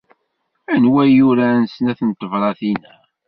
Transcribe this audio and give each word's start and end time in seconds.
Anwa 0.73 1.01
i 1.07 1.11
yuran 1.17 1.61
snat 1.73 1.99
n 2.03 2.09
tebratin-a? 2.11 2.93